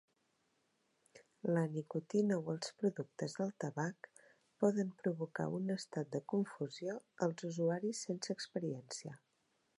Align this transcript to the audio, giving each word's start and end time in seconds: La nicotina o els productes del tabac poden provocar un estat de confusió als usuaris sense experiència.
La 1.57 1.63
nicotina 1.73 2.39
o 2.39 2.49
els 2.55 2.73
productes 2.79 3.35
del 3.41 3.53
tabac 3.65 4.09
poden 4.65 4.89
provocar 5.03 5.47
un 5.61 5.77
estat 5.77 6.11
de 6.17 6.25
confusió 6.35 6.99
als 7.29 7.47
usuaris 7.53 8.05
sense 8.09 8.37
experiència. 8.41 9.15